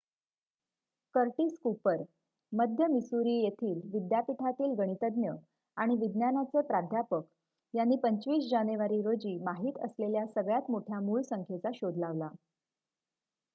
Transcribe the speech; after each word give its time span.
Curtis 1.15 1.57
Cooper 1.63 2.01
मध्य 2.51 2.87
Missouri 2.87 3.33
येथील 3.33 3.81
विद्यापीठातील 3.93 4.73
गणितज्ज्ञ 4.77 5.29
आणि 5.77 5.95
विज्ञानाचे 5.97 6.61
प्राध्यापक 6.61 7.27
यांनी 7.73 7.95
२५ 8.03 8.49
जानेवारी 8.49 9.01
रोजी 9.01 9.37
माहीत 9.43 9.77
असलेल्या 9.85 10.25
सगळ्यात 10.27 10.71
मोठ्या 10.71 10.99
मूळसंख्येचा 10.99 11.69
शोध 11.73 11.97
लावला 11.97 12.29